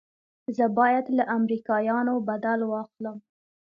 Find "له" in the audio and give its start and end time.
1.17-1.23